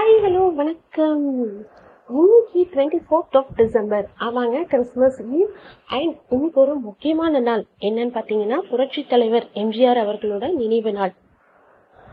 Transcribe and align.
Hi 0.00 0.20
hello 0.24 0.54
வணக்கம். 0.54 1.24
இன்னைக்கு 2.08 2.60
twenty 2.72 2.98
fourth 3.08 3.36
of 3.40 3.50
December 3.56 4.06
ஆமாங்க 4.20 4.62
கிறிஸ்மஸ் 4.62 5.22
லீவ் 5.30 5.48
அண்ட் 5.88 6.14
இன்னைக்கு 6.28 6.60
ஒரு 6.60 6.74
முக்கியமான 6.74 7.40
நாள். 7.40 7.64
என்னன்னு 7.80 8.12
பார்த்தீங்கன்னா 8.16 8.58
புரட்சி 8.70 9.06
தலைவர் 9.06 9.46
எம்ஜிஆர் 9.54 10.00
அவர்களோட 10.02 10.52
நினைவு 10.54 10.92
நாள். 10.92 11.12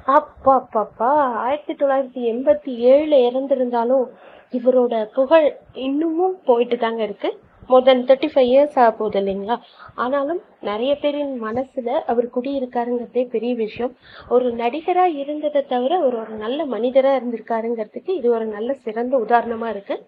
அப்பா 0.06 0.56
அப்பாப்பா 0.64 1.12
ஆயிரத்தி 1.46 1.74
தொள்ளாயிரத்தி 1.74 2.26
எண்பத்தி 2.34 2.74
ஏழில் 2.92 3.18
இறந்திருந்தாலும் 3.28 4.06
இவரோட 4.52 5.06
புகழ் 5.14 5.58
இன்னமும் 5.74 6.38
போயிட்டு 6.46 6.78
தாங்க 6.78 7.04
இருக்கு. 7.04 7.40
More 7.70 7.86
than 7.88 8.04
thirty 8.10 8.30
five 8.34 8.50
years 8.52 8.78
ஆக 8.82 8.90
போகுது 9.00 9.20
இல்லைங்களா? 9.22 9.56
ஆனாலும் 10.04 10.42
நிறைய 10.70 10.92
பேரின் 11.02 11.34
மனசில் 11.46 11.92
அவர் 12.12 12.28
குடியிருக்காருங்கிறதே 12.36 13.24
பெரிய 13.36 13.54
விஷயம். 13.64 13.94
ஒரு 14.36 14.48
நடிகராக 14.62 15.20
இருந்ததை 15.24 15.62
தவிர 15.74 15.92
அவர் 16.02 16.18
ஒரு 16.22 16.36
நல்ல 16.46 16.60
மனிதராக 16.76 17.20
இருந்திருக்காருங்கிறதுக்கு 17.20 18.14
இது 18.20 18.30
ஒரு 18.38 18.48
நல்ல 18.58 18.70
சிறந்த 18.86 19.16
உதாரணமாக 19.26 19.74
இருக்குது 19.76 20.06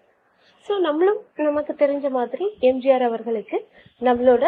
ஸோ 0.66 0.72
நம்மளும் 0.86 1.20
நமக்கு 1.46 1.72
தெரிஞ்ச 1.82 2.06
மாதிரி 2.18 2.46
எம்ஜிஆர் 2.70 3.04
அவர்களுக்கு 3.06 3.58
நம்மளோட 4.08 4.44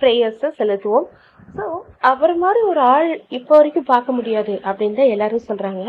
ப்ரேயர்ஸை 0.00 0.48
செலுத்துவோம். 0.58 1.06
ஸோ 1.56 1.64
அவர் 2.10 2.34
மாதிரி 2.42 2.60
ஒரு 2.70 2.80
ஆள் 2.94 3.10
இப்போ 3.38 3.52
வரைக்கும் 3.56 3.90
பார்க்க 3.92 4.18
முடியாது 4.18 4.54
அப்படின்னு 4.68 4.98
தான் 5.00 5.12
எல்லாரும் 5.14 5.46
சொல்கிறாங்க 5.48 5.84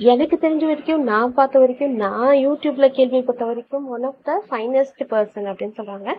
எனக்கு 0.00 0.36
தெரிஞ்ச 0.36 0.64
வரைக்கும் 0.66 1.02
நான் 1.02 1.34
பார்த்த 1.34 1.58
வரைக்கும் 1.58 1.94
நான் 1.94 2.30
யூடியூப்ல 2.44 2.86
கேள்விப்பட்ட 2.88 3.44
வரைக்கும் 3.44 3.88
one 3.88 4.04
of 4.04 4.22
the 4.22 4.34
finest 4.50 5.02
person 5.10 5.48
அப்படின்னு 5.50 5.76
சொல்றாங்க. 5.76 6.10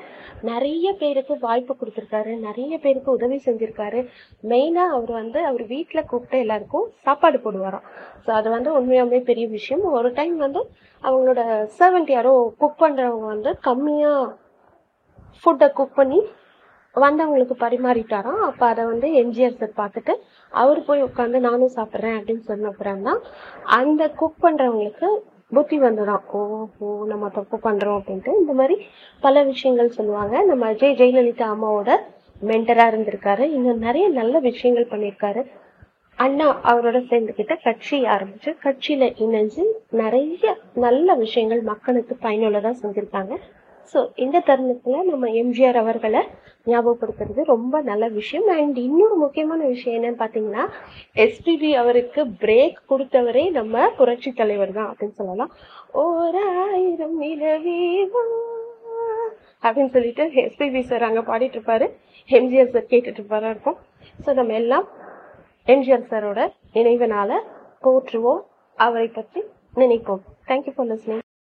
நிறைய 0.41 0.93
பேருக்கு 0.99 1.37
வாய்ப்பு 1.39 1.75
கொடுத்துருக்காரு. 1.79 2.39
நிறைய 2.39 2.77
பேருக்கு 2.77 3.09
உதவி 3.11 3.37
செஞ்சிருக்காரு. 3.45 4.01
மெயினா 4.43 4.83
அவர் 4.97 5.11
வந்து 5.11 5.45
அவர் 5.45 5.63
வீட்டில் 5.65 6.05
கூப்பிட்டு 6.05 6.39
எல்லாருக்கும் 6.39 6.91
சாப்பாடு 7.03 7.39
போடுவாராம். 7.45 7.87
ஸோ 8.25 8.31
அது 8.31 8.49
வந்து 8.49 8.71
உண்மையாகவே 8.73 9.19
பெரிய 9.19 9.47
விஷயம். 9.47 9.83
ஒரு 9.91 10.11
டைம் 10.11 10.37
வந்து 10.37 10.63
அவங்களோட 11.03 11.41
சர்வெண்ட் 11.79 12.11
யாரோ 12.11 12.53
குக் 12.57 12.79
பண்றவங்க 12.83 13.25
வந்து 13.25 13.59
கம்மியா 13.59 14.13
ஃபுட்டை 15.43 15.69
குக் 15.71 15.95
பண்ணி 15.95 16.21
வந்தவங்களுக்கு 16.95 17.55
பரிமாறிட்டாராம் 17.65 18.41
அப்போ 18.47 18.65
அதை 18.71 18.83
வந்து 18.91 19.07
எம்ஜிஆர் 19.21 19.59
சார் 19.59 19.79
பார்த்துட்டு 19.81 20.13
அவர் 20.51 20.79
போய் 20.87 21.05
உட்காந்து 21.09 21.39
நானும் 21.47 21.75
சாப்பிட்றேன் 21.75 22.17
அப்படின்னு 22.19 22.43
சொன்ன 22.49 22.71
அப்புறம் 22.71 23.05
தான் 23.09 23.21
அந்த 23.79 24.09
குக் 24.21 24.43
பண்ணுறவங்களுக்கு 24.45 25.09
புத்தி 25.55 25.77
வந்துதான் 25.79 26.25
ஓஹோ 26.39 26.89
நம்ம 27.11 27.29
தப்பு 27.37 27.57
பண்ணுறோம் 27.63 27.97
அப்படின்ட்டு 27.99 28.33
இந்த 28.41 28.53
மாதிரி 28.53 28.75
பல 29.25 29.43
விஷயங்கள் 29.43 29.95
சொல்லுவாங்க. 29.97 30.35
நம்ம 30.49 30.69
ஜெய் 30.81 30.95
ஜெயலலிதா 30.99 31.47
அம்மாவோட 31.53 31.91
மென்டராக 32.41 32.91
இருந்திருக்காரு. 32.91 33.45
இன்னும் 33.57 33.83
நிறைய 33.87 34.05
நல்ல 34.19 34.35
விஷயங்கள் 34.49 34.91
பண்ணியிருக்காரு. 34.93 35.41
அண்ணா 36.17 36.47
அவரோட 36.71 36.97
சேர்ந்துக்கிட்ட 37.09 37.53
கட்சி 37.63 37.97
ஆரம்பிச்சு 38.15 38.51
கட்சியில 38.65 39.09
இணைஞ்சு 39.25 39.63
நிறைய 40.01 40.55
நல்ல 40.85 41.15
விஷயங்கள் 41.15 41.61
மக்களுக்கு 41.71 42.15
பயனுள்ளதா 42.27 42.71
செஞ்சிருக்காங்க. 42.81 43.33
ஸோ 43.91 43.99
இந்த 44.23 44.37
தருணத்தில் 44.49 45.09
நம்ம 45.09 45.27
எம்ஜிஆர் 45.41 45.79
அவர்களை 45.81 46.21
ஞாபகப்படுத்துறது 46.71 47.41
ரொம்ப 47.51 47.75
நல்ல 47.89 48.07
விஷயம். 48.17 48.47
அண்ட் 48.57 48.77
இன்னொரு 48.87 49.15
முக்கியமான 49.23 49.61
விஷயம் 49.73 49.97
என்னன்னு 49.97 50.21
பார்த்தீங்கன்னா 50.21 50.63
எஸ்பிபி 51.25 51.71
அவருக்கு 51.81 52.23
பிரேக் 52.43 52.77
கொடுத்தவரே 52.91 53.43
நம்ம 53.59 53.89
புரட்சி 53.99 54.31
தலைவர் 54.41 54.75
தான் 54.77 54.89
அப்படின்னு 54.91 55.19
சொல்லலாம். 55.21 55.51
ஓராயிரம் 56.03 57.15
நிலவேவா 57.23 58.23
அப்படின்னு 59.63 59.93
சொல்லிட்டு 59.95 60.25
எஸ்பிபி 60.45 60.83
சார் 60.91 61.07
அங்கே 61.09 61.23
பாடிட்டு 61.31 61.57
இருப்பாரு. 61.57 61.87
எம்ஜிஆர் 62.29 62.73
சார் 62.75 62.91
கேட்டுட்டு 62.93 63.19
இருப்பாரா 63.21 63.49
இருக்கும். 63.55 63.79
ஸோ 64.25 64.29
நம்ம 64.39 64.53
எல்லாம் 64.61 64.87
எம்ஜிஆர் 65.67 66.09
சாரோட 66.11 66.41
நினைவு 66.77 67.07
போற்றுவோம். 67.87 68.41
அவரை 68.77 69.07
பற்றி 69.17 69.41
நினைப்போம். 69.81 70.23
Thank you 70.49 70.73
for 70.75 70.89
listening 70.91 71.25